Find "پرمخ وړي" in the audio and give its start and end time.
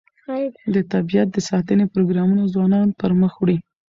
3.01-3.57